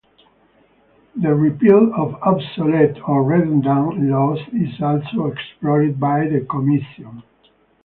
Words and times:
The 1.15 1.35
repeal 1.35 1.93
of 1.93 2.15
obsolete 2.23 2.97
or 3.07 3.21
redundant 3.23 4.09
laws 4.09 4.39
is 4.51 4.81
also 4.81 5.27
explored 5.27 5.99
by 5.99 6.27
the 6.27 6.41
Commission. 6.49 7.21